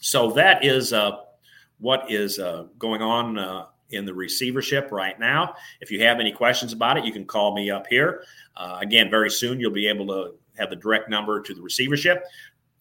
So 0.00 0.30
that 0.32 0.64
is 0.64 0.92
uh, 0.92 1.12
what 1.78 2.10
is 2.10 2.38
uh, 2.38 2.66
going 2.78 3.02
on 3.02 3.38
uh, 3.38 3.66
in 3.90 4.04
the 4.04 4.14
receivership 4.14 4.90
right 4.90 5.18
now. 5.18 5.54
If 5.80 5.90
you 5.90 6.02
have 6.02 6.20
any 6.20 6.32
questions 6.32 6.72
about 6.72 6.96
it, 6.96 7.04
you 7.04 7.12
can 7.12 7.24
call 7.24 7.54
me 7.54 7.70
up 7.70 7.86
here. 7.86 8.24
Uh, 8.56 8.78
again, 8.80 9.10
very 9.10 9.30
soon 9.30 9.60
you'll 9.60 9.70
be 9.70 9.86
able 9.86 10.06
to 10.08 10.34
have 10.58 10.70
the 10.70 10.76
direct 10.76 11.08
number 11.08 11.40
to 11.40 11.54
the 11.54 11.62
receivership. 11.62 12.24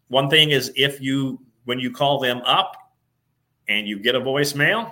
One 0.07 0.29
thing 0.29 0.51
is 0.51 0.71
if 0.75 1.01
you 1.01 1.39
when 1.65 1.79
you 1.79 1.91
call 1.91 2.19
them 2.19 2.41
up 2.45 2.75
and 3.67 3.87
you 3.87 3.97
get 3.97 4.15
a 4.15 4.21
voicemail, 4.21 4.91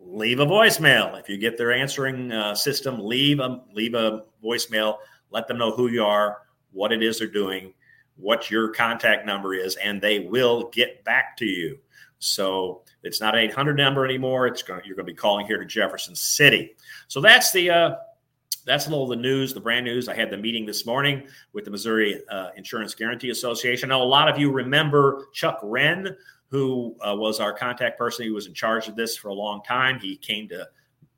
leave 0.00 0.40
a 0.40 0.46
voicemail. 0.46 1.18
If 1.18 1.28
you 1.28 1.36
get 1.36 1.58
their 1.58 1.72
answering 1.72 2.32
uh, 2.32 2.54
system, 2.54 2.98
leave 3.00 3.40
a 3.40 3.62
leave 3.72 3.94
a 3.94 4.24
voicemail. 4.42 4.98
Let 5.30 5.48
them 5.48 5.58
know 5.58 5.72
who 5.72 5.88
you 5.88 6.04
are, 6.04 6.38
what 6.72 6.92
it 6.92 7.02
is 7.02 7.18
they're 7.18 7.28
doing, 7.28 7.74
what 8.16 8.50
your 8.50 8.70
contact 8.70 9.26
number 9.26 9.54
is, 9.54 9.76
and 9.76 10.00
they 10.00 10.20
will 10.20 10.70
get 10.70 11.04
back 11.04 11.36
to 11.38 11.44
you. 11.44 11.78
So 12.18 12.82
it's 13.02 13.20
not 13.20 13.34
an 13.34 13.40
800 13.42 13.76
number 13.76 14.04
anymore. 14.04 14.46
It's 14.46 14.62
going, 14.62 14.80
you're 14.84 14.96
going 14.96 15.06
to 15.06 15.12
be 15.12 15.16
calling 15.16 15.46
here 15.46 15.58
to 15.58 15.64
Jefferson 15.64 16.14
City. 16.14 16.74
So 17.06 17.20
that's 17.20 17.52
the 17.52 17.70
uh, 17.70 17.94
that's 18.66 18.86
a 18.86 18.90
little 18.90 19.04
of 19.04 19.10
the 19.10 19.22
news, 19.22 19.54
the 19.54 19.60
brand 19.60 19.86
news. 19.86 20.08
I 20.08 20.14
had 20.14 20.30
the 20.30 20.36
meeting 20.36 20.66
this 20.66 20.84
morning 20.84 21.26
with 21.52 21.64
the 21.64 21.70
Missouri 21.70 22.20
uh, 22.30 22.50
Insurance 22.56 22.94
Guarantee 22.94 23.30
Association. 23.30 23.90
I 23.90 23.96
know 23.96 24.02
a 24.02 24.04
lot 24.04 24.28
of 24.28 24.38
you 24.38 24.50
remember 24.52 25.28
Chuck 25.32 25.58
Wren, 25.62 26.16
who 26.48 26.94
uh, 27.06 27.14
was 27.14 27.40
our 27.40 27.52
contact 27.52 27.98
person. 27.98 28.24
He 28.24 28.30
was 28.30 28.46
in 28.46 28.54
charge 28.54 28.88
of 28.88 28.94
this 28.94 29.16
for 29.16 29.28
a 29.28 29.34
long 29.34 29.62
time. 29.62 29.98
He 30.00 30.16
came 30.16 30.48
to 30.48 30.68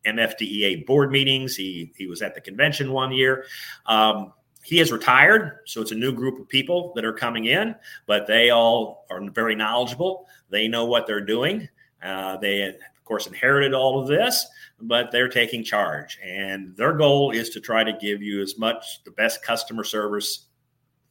MFDEA 0.07 0.87
board 0.87 1.11
meetings. 1.11 1.57
He 1.57 1.93
he 1.97 2.07
was 2.07 2.23
at 2.23 2.35
the 2.35 2.41
convention 2.41 2.93
one 2.93 3.13
year. 3.13 3.45
Um, 3.87 4.33
he 4.63 4.79
has 4.79 4.93
retired, 4.93 5.61
so 5.67 5.81
it's 5.81 5.93
a 5.93 5.97
new 5.97 6.13
group 6.13 6.39
of 6.39 6.49
people 6.49 6.93
that 6.95 7.05
are 7.05 7.13
coming 7.13 7.47
in, 7.47 7.75
but 8.07 8.27
they 8.27 8.51
all 8.51 9.07
are 9.11 9.21
very 9.31 9.55
knowledgeable. 9.55 10.27
They 10.51 10.69
know 10.69 10.85
what 10.85 11.07
they're 11.07 11.25
doing. 11.25 11.69
Uh, 12.03 12.37
they, 12.37 12.63
of 12.65 13.05
course, 13.05 13.27
inherited 13.27 13.75
all 13.75 14.01
of 14.01 14.07
this, 14.07 14.47
but 14.81 15.11
they're 15.11 15.29
taking 15.29 15.65
charge. 15.65 16.19
And 16.23 16.77
their 16.77 16.93
goal 16.93 17.31
is 17.31 17.51
to 17.51 17.61
try 17.61 17.85
to 17.85 17.93
give 17.95 18.23
you 18.23 18.43
as 18.43 18.59
much 18.59 19.03
the 19.05 19.11
best 19.13 19.43
customer 19.43 19.85
service 19.85 20.47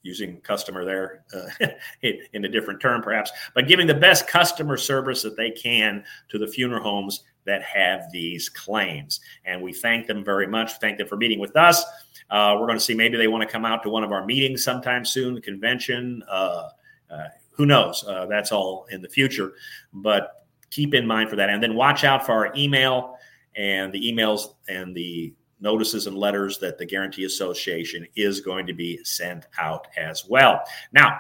using 0.02 0.40
customer 0.42 0.86
there 0.86 1.24
uh, 1.34 1.68
in 2.34 2.46
a 2.46 2.50
different 2.50 2.80
term 2.80 3.02
perhaps 3.02 3.32
but 3.54 3.68
giving 3.68 3.86
the 3.86 3.94
best 3.94 4.28
customer 4.28 4.78
service 4.78 5.22
that 5.22 5.36
they 5.36 5.52
can 5.52 6.04
to 6.30 6.38
the 6.38 6.48
funeral 6.48 6.82
homes 6.82 7.24
that 7.46 7.62
have 7.64 8.10
these 8.12 8.48
claims 8.48 9.20
and 9.46 9.62
we 9.62 9.74
thank 9.74 10.08
them 10.08 10.24
very 10.24 10.48
much 10.48 10.74
thank 10.80 10.98
them 10.98 11.08
for 11.08 11.18
meeting 11.18 11.40
with 11.40 11.56
us 11.58 11.84
uh, 12.30 12.56
we're 12.60 12.68
going 12.68 12.78
to 12.78 12.84
see 12.84 12.94
maybe 12.94 13.18
they 13.18 13.28
want 13.28 13.42
to 13.42 13.50
come 13.50 13.66
out 13.66 13.84
to 13.84 13.90
one 13.90 14.04
of 14.04 14.12
our 14.12 14.26
meetings 14.26 14.64
sometime 14.64 15.06
soon 15.06 15.36
the 15.36 15.42
convention 15.42 16.24
uh, 16.30 16.70
uh 17.10 17.24
who 17.52 17.66
knows 17.66 18.06
uh, 18.08 18.26
that's 18.26 18.52
all 18.52 18.86
in 18.92 19.02
the 19.02 19.10
future 19.10 19.54
but 19.94 20.46
keep 20.70 20.94
in 20.94 21.06
mind 21.06 21.30
for 21.30 21.36
that 21.36 21.50
and 21.50 21.62
then 21.62 21.76
watch 21.76 22.04
out 22.04 22.26
for 22.26 22.34
our 22.34 22.54
email 22.56 23.18
and 23.56 23.92
the 23.92 24.00
emails 24.00 24.56
and 24.68 24.96
the 24.96 25.34
notices 25.60 26.08
and 26.08 26.18
letters 26.18 26.58
that 26.60 26.78
the 26.78 26.86
Guarantee 26.86 27.26
Association 27.26 28.08
is 28.16 28.42
going 28.42 28.66
to 28.66 28.74
be 28.74 29.04
sent 29.04 29.46
out 29.58 29.88
as 29.98 30.26
well. 30.28 30.62
Now, 30.94 31.20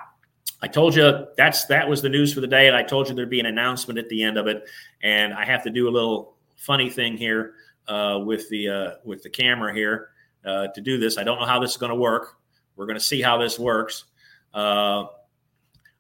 I 0.62 0.68
told 0.68 0.96
you 0.96 1.28
that's 1.38 1.66
that 1.66 1.88
was 1.88 2.02
the 2.02 2.10
news 2.10 2.34
for 2.34 2.42
the 2.42 2.48
day, 2.48 2.68
and 2.68 2.76
I 2.76 2.84
told 2.84 3.08
you 3.08 3.16
there'd 3.16 3.30
be 3.30 3.40
an 3.40 3.46
announcement 3.46 3.98
at 3.98 4.10
the 4.10 4.24
end 4.24 4.38
of 4.38 4.48
it. 4.48 4.64
And 5.02 5.34
I 5.34 5.46
have 5.46 5.64
to 5.64 5.70
do 5.70 5.88
a 5.88 5.92
little 5.92 6.36
funny 6.58 6.90
thing 6.90 7.16
here 7.16 7.54
uh, 7.88 8.20
with 8.24 8.50
the 8.50 8.70
uh, 8.70 8.92
with 9.04 9.24
the 9.24 9.30
camera 9.30 9.74
here 9.74 10.10
uh, 10.46 10.68
to 10.68 10.82
do 10.82 10.98
this. 10.98 11.18
I 11.18 11.24
don't 11.24 11.40
know 11.40 11.46
how 11.46 11.60
this 11.60 11.72
is 11.72 11.78
going 11.78 11.92
to 11.92 11.96
work. 11.96 12.38
We're 12.76 12.86
going 12.86 12.98
to 12.98 13.04
see 13.04 13.22
how 13.22 13.38
this 13.38 13.60
works. 13.60 14.06
Uh, 14.54 15.06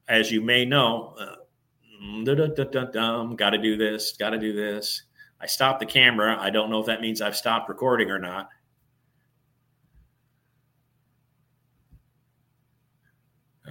as 0.07 0.31
you 0.31 0.41
may 0.41 0.65
know, 0.65 1.15
uh, 1.19 1.35
got 3.35 3.51
to 3.51 3.57
do 3.57 3.77
this, 3.77 4.13
got 4.17 4.31
to 4.31 4.39
do 4.39 4.53
this. 4.53 5.03
I 5.41 5.45
stopped 5.45 5.79
the 5.79 5.85
camera. 5.85 6.37
I 6.39 6.49
don't 6.49 6.69
know 6.69 6.79
if 6.79 6.85
that 6.87 7.01
means 7.01 7.21
I've 7.21 7.35
stopped 7.35 7.69
recording 7.69 8.09
or 8.09 8.19
not. 8.19 8.49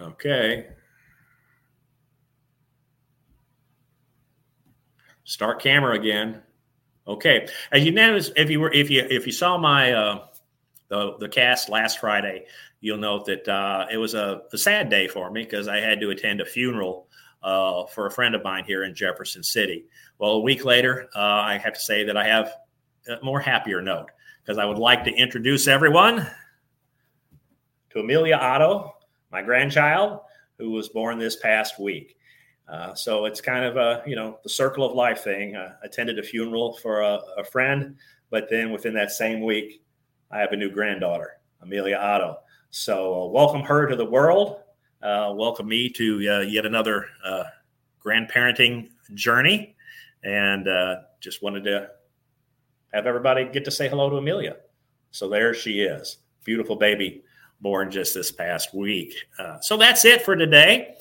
Okay. 0.00 0.66
Start 5.24 5.60
camera 5.60 5.94
again. 5.94 6.42
Okay. 7.06 7.48
As 7.72 7.84
you 7.84 7.92
notice, 7.92 8.30
if 8.36 8.48
you 8.48 8.60
were 8.60 8.72
if 8.72 8.90
you 8.90 9.06
if 9.10 9.26
you 9.26 9.32
saw 9.32 9.58
my 9.58 9.92
uh, 9.92 10.26
the 10.88 11.16
the 11.18 11.28
cast 11.28 11.68
last 11.68 11.98
Friday, 12.00 12.46
you'll 12.80 12.98
note 12.98 13.26
that 13.26 13.48
uh, 13.48 13.86
it 13.90 13.96
was 13.96 14.14
a, 14.14 14.42
a 14.52 14.58
sad 14.58 14.90
day 14.90 15.08
for 15.08 15.30
me 15.30 15.44
because 15.44 15.68
I 15.68 15.78
had 15.78 16.00
to 16.00 16.10
attend 16.10 16.40
a 16.40 16.44
funeral 16.44 17.08
uh, 17.42 17.86
for 17.86 18.06
a 18.06 18.10
friend 18.10 18.34
of 18.34 18.42
mine 18.42 18.64
here 18.64 18.84
in 18.84 18.94
Jefferson 18.94 19.42
City. 19.42 19.86
Well, 20.18 20.32
a 20.32 20.40
week 20.40 20.64
later, 20.64 21.08
uh, 21.14 21.20
I 21.20 21.58
have 21.58 21.74
to 21.74 21.80
say 21.80 22.04
that 22.04 22.16
I 22.16 22.26
have 22.26 22.52
a 23.08 23.24
more 23.24 23.40
happier 23.40 23.80
note 23.80 24.10
because 24.42 24.58
I 24.58 24.64
would 24.64 24.78
like 24.78 25.04
to 25.04 25.12
introduce 25.12 25.68
everyone 25.68 26.26
to 27.90 28.00
Amelia 28.00 28.36
Otto, 28.36 28.94
my 29.30 29.42
grandchild, 29.42 30.20
who 30.58 30.70
was 30.70 30.88
born 30.88 31.18
this 31.18 31.36
past 31.36 31.78
week. 31.78 32.16
Uh, 32.68 32.94
so 32.94 33.24
it's 33.24 33.40
kind 33.40 33.64
of 33.64 33.76
a 33.76 34.02
you 34.06 34.14
know 34.16 34.38
the 34.42 34.50
circle 34.50 34.84
of 34.84 34.94
life 34.94 35.22
thing. 35.22 35.56
I 35.56 35.72
attended 35.82 36.18
a 36.18 36.22
funeral 36.22 36.76
for 36.78 37.00
a, 37.00 37.20
a 37.38 37.44
friend, 37.44 37.96
but 38.30 38.48
then 38.50 38.70
within 38.70 38.94
that 38.94 39.10
same 39.10 39.42
week, 39.42 39.82
I 40.30 40.38
have 40.38 40.52
a 40.52 40.56
new 40.56 40.70
granddaughter, 40.70 41.40
Amelia 41.62 41.96
Otto. 41.96 42.38
So 42.70 43.22
uh, 43.22 43.26
welcome 43.28 43.62
her 43.62 43.86
to 43.86 43.96
the 43.96 44.04
world 44.04 44.62
uh, 45.02 45.32
welcome 45.34 45.68
me 45.68 45.88
to 45.88 46.16
uh, 46.28 46.40
yet 46.40 46.66
another 46.66 47.06
uh, 47.24 47.44
grandparenting 48.04 48.88
journey. 49.14 49.76
And 50.24 50.66
uh, 50.66 50.96
just 51.20 51.42
wanted 51.42 51.64
to 51.64 51.90
have 52.92 53.06
everybody 53.06 53.44
get 53.44 53.64
to 53.66 53.70
say 53.70 53.88
hello 53.88 54.10
to 54.10 54.16
Amelia. 54.16 54.56
So 55.12 55.28
there 55.28 55.54
she 55.54 55.80
is, 55.80 56.18
beautiful 56.44 56.76
baby 56.76 57.22
born 57.60 57.90
just 57.90 58.14
this 58.14 58.30
past 58.30 58.74
week. 58.74 59.14
Uh, 59.38 59.58
so 59.60 59.76
that's 59.76 60.04
it 60.04 60.22
for 60.22 60.36
today. 60.36 60.96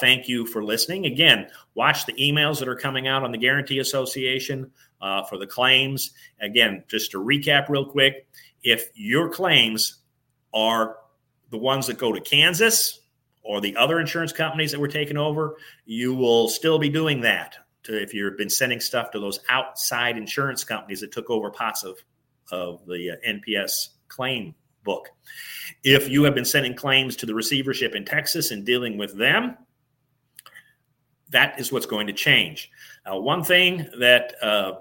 Thank 0.00 0.28
you 0.28 0.46
for 0.46 0.64
listening. 0.64 1.06
Again, 1.06 1.48
watch 1.74 2.06
the 2.06 2.14
emails 2.14 2.58
that 2.58 2.68
are 2.68 2.76
coming 2.76 3.06
out 3.06 3.22
on 3.22 3.32
the 3.32 3.38
Guarantee 3.38 3.78
Association 3.78 4.70
for 5.00 5.38
the 5.38 5.46
claims. 5.46 6.12
Again, 6.40 6.82
just 6.88 7.10
to 7.12 7.18
recap 7.18 7.68
real 7.68 7.84
quick 7.84 8.26
if 8.62 8.90
your 8.94 9.28
claims 9.28 10.00
are 10.52 10.96
the 11.50 11.58
ones 11.58 11.86
that 11.86 11.98
go 11.98 12.12
to 12.12 12.20
Kansas, 12.20 13.00
or 13.48 13.62
the 13.62 13.74
other 13.76 13.98
insurance 13.98 14.30
companies 14.30 14.70
that 14.70 14.78
were 14.78 14.86
taken 14.86 15.16
over, 15.16 15.56
you 15.86 16.14
will 16.14 16.48
still 16.48 16.78
be 16.78 16.90
doing 16.90 17.22
that. 17.22 17.56
To, 17.84 18.00
if 18.00 18.12
you've 18.12 18.36
been 18.36 18.50
sending 18.50 18.78
stuff 18.78 19.10
to 19.12 19.20
those 19.20 19.40
outside 19.48 20.18
insurance 20.18 20.64
companies 20.64 21.00
that 21.00 21.12
took 21.12 21.30
over 21.30 21.50
parts 21.50 21.82
of, 21.82 21.96
of 22.52 22.84
the 22.86 23.12
uh, 23.12 23.14
NPS 23.26 23.70
claim 24.08 24.54
book. 24.84 25.08
If 25.82 26.10
you 26.10 26.24
have 26.24 26.34
been 26.34 26.44
sending 26.44 26.74
claims 26.74 27.16
to 27.16 27.26
the 27.26 27.34
receivership 27.34 27.94
in 27.94 28.04
Texas 28.04 28.50
and 28.50 28.66
dealing 28.66 28.98
with 28.98 29.16
them, 29.16 29.56
that 31.30 31.58
is 31.58 31.72
what's 31.72 31.86
going 31.86 32.06
to 32.06 32.12
change. 32.12 32.70
One 33.06 33.42
thing 33.42 33.88
that 33.98 34.34
uh, 34.42 34.72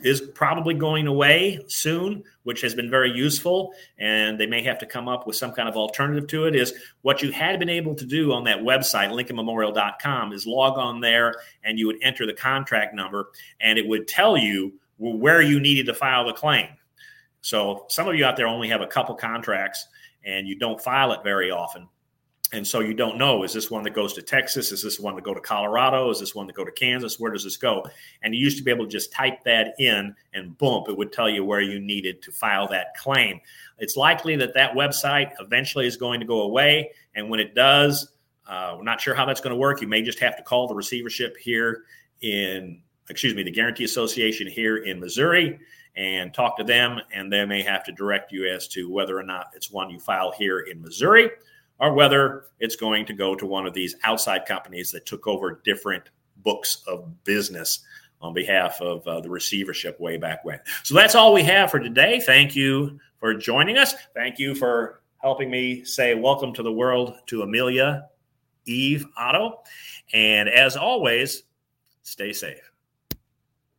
is 0.00 0.20
probably 0.20 0.74
going 0.74 1.06
away 1.06 1.64
soon, 1.68 2.22
which 2.42 2.60
has 2.60 2.74
been 2.74 2.90
very 2.90 3.10
useful. 3.10 3.72
And 3.98 4.38
they 4.38 4.46
may 4.46 4.62
have 4.62 4.78
to 4.78 4.86
come 4.86 5.08
up 5.08 5.26
with 5.26 5.36
some 5.36 5.52
kind 5.52 5.68
of 5.68 5.76
alternative 5.76 6.26
to 6.28 6.46
it. 6.46 6.54
Is 6.56 6.74
what 7.02 7.22
you 7.22 7.30
had 7.30 7.58
been 7.58 7.68
able 7.68 7.94
to 7.94 8.04
do 8.04 8.32
on 8.32 8.44
that 8.44 8.60
website, 8.60 9.10
LincolnMemorial.com, 9.10 10.32
is 10.32 10.46
log 10.46 10.78
on 10.78 11.00
there 11.00 11.34
and 11.62 11.78
you 11.78 11.86
would 11.86 11.98
enter 12.02 12.26
the 12.26 12.32
contract 12.32 12.94
number 12.94 13.30
and 13.60 13.78
it 13.78 13.86
would 13.86 14.08
tell 14.08 14.36
you 14.36 14.72
where 14.98 15.42
you 15.42 15.60
needed 15.60 15.86
to 15.86 15.94
file 15.94 16.26
the 16.26 16.32
claim. 16.32 16.68
So 17.40 17.84
some 17.88 18.08
of 18.08 18.14
you 18.14 18.24
out 18.24 18.36
there 18.36 18.46
only 18.46 18.68
have 18.68 18.80
a 18.80 18.86
couple 18.86 19.14
contracts 19.14 19.86
and 20.24 20.48
you 20.48 20.58
don't 20.58 20.80
file 20.80 21.12
it 21.12 21.22
very 21.22 21.50
often. 21.50 21.88
And 22.54 22.64
so 22.64 22.78
you 22.78 22.94
don't 22.94 23.18
know, 23.18 23.42
is 23.42 23.52
this 23.52 23.68
one 23.68 23.82
that 23.82 23.94
goes 23.94 24.12
to 24.12 24.22
Texas? 24.22 24.70
Is 24.70 24.80
this 24.80 25.00
one 25.00 25.16
that 25.16 25.24
go 25.24 25.34
to 25.34 25.40
Colorado? 25.40 26.08
Is 26.10 26.20
this 26.20 26.36
one 26.36 26.46
that 26.46 26.54
go 26.54 26.64
to 26.64 26.70
Kansas? 26.70 27.18
Where 27.18 27.32
does 27.32 27.42
this 27.42 27.56
go? 27.56 27.84
And 28.22 28.32
you 28.32 28.40
used 28.40 28.58
to 28.58 28.62
be 28.62 28.70
able 28.70 28.84
to 28.84 28.90
just 28.90 29.12
type 29.12 29.42
that 29.42 29.74
in 29.80 30.14
and 30.34 30.56
boom, 30.56 30.84
it 30.86 30.96
would 30.96 31.12
tell 31.12 31.28
you 31.28 31.44
where 31.44 31.60
you 31.60 31.80
needed 31.80 32.22
to 32.22 32.30
file 32.30 32.68
that 32.68 32.96
claim. 32.96 33.40
It's 33.78 33.96
likely 33.96 34.36
that 34.36 34.54
that 34.54 34.72
website 34.72 35.32
eventually 35.40 35.88
is 35.88 35.96
going 35.96 36.20
to 36.20 36.26
go 36.26 36.42
away. 36.42 36.92
And 37.16 37.28
when 37.28 37.40
it 37.40 37.56
does, 37.56 38.12
uh, 38.46 38.74
we're 38.76 38.84
not 38.84 39.00
sure 39.00 39.16
how 39.16 39.24
that's 39.24 39.40
going 39.40 39.52
to 39.52 39.58
work. 39.58 39.82
You 39.82 39.88
may 39.88 40.02
just 40.02 40.20
have 40.20 40.36
to 40.36 40.44
call 40.44 40.68
the 40.68 40.76
receivership 40.76 41.36
here 41.36 41.82
in, 42.20 42.80
excuse 43.10 43.34
me, 43.34 43.42
the 43.42 43.50
Guarantee 43.50 43.82
Association 43.82 44.46
here 44.46 44.76
in 44.76 45.00
Missouri 45.00 45.58
and 45.96 46.32
talk 46.32 46.56
to 46.58 46.64
them. 46.64 47.00
And 47.12 47.32
they 47.32 47.44
may 47.46 47.62
have 47.62 47.82
to 47.82 47.90
direct 47.90 48.30
you 48.30 48.48
as 48.48 48.68
to 48.68 48.88
whether 48.88 49.18
or 49.18 49.24
not 49.24 49.50
it's 49.56 49.72
one 49.72 49.90
you 49.90 49.98
file 49.98 50.32
here 50.38 50.60
in 50.60 50.80
Missouri 50.80 51.30
or 51.80 51.92
whether 51.92 52.46
it's 52.60 52.76
going 52.76 53.06
to 53.06 53.12
go 53.12 53.34
to 53.34 53.46
one 53.46 53.66
of 53.66 53.74
these 53.74 53.96
outside 54.04 54.46
companies 54.46 54.90
that 54.92 55.06
took 55.06 55.26
over 55.26 55.60
different 55.64 56.10
books 56.38 56.82
of 56.86 57.24
business 57.24 57.80
on 58.20 58.32
behalf 58.32 58.80
of 58.80 59.06
uh, 59.06 59.20
the 59.20 59.28
receivership 59.28 59.98
way 60.00 60.16
back 60.16 60.44
when. 60.44 60.58
So 60.82 60.94
that's 60.94 61.14
all 61.14 61.32
we 61.32 61.42
have 61.42 61.70
for 61.70 61.78
today. 61.78 62.20
Thank 62.20 62.56
you 62.56 62.98
for 63.18 63.34
joining 63.34 63.76
us. 63.76 63.94
Thank 64.14 64.38
you 64.38 64.54
for 64.54 65.02
helping 65.18 65.50
me 65.50 65.84
say 65.84 66.14
welcome 66.14 66.52
to 66.54 66.62
the 66.62 66.72
world 66.72 67.14
to 67.26 67.42
Amelia 67.42 68.08
Eve 68.66 69.06
Otto. 69.16 69.62
And 70.12 70.48
as 70.48 70.76
always, 70.76 71.44
stay 72.02 72.32
safe. 72.32 72.73